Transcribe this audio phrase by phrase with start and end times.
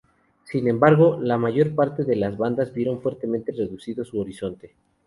[0.45, 4.73] Sin embargo, la mayor parte de las bandas vieron fuertemente reducido su horizonte.